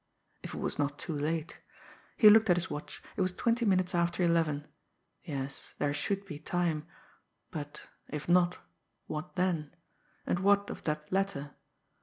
If 0.41 0.55
it 0.55 0.59
was 0.59 0.79
not 0.79 0.97
too 0.97 1.13
late! 1.15 1.61
He 2.17 2.31
looked 2.31 2.49
at 2.49 2.57
his 2.57 2.71
watch. 2.71 3.03
It 3.15 3.21
was 3.21 3.31
twenty 3.33 3.65
minutes 3.65 3.93
after 3.93 4.23
eleven. 4.23 4.65
Yes, 5.23 5.75
there 5.77 5.93
should 5.93 6.25
be 6.25 6.39
time; 6.39 6.87
but, 7.51 7.87
if 8.09 8.27
not 8.27 8.57
what 9.05 9.35
then? 9.35 9.75
And 10.25 10.39
what 10.39 10.71
of 10.71 10.85
that 10.85 11.11
letter? 11.11 11.51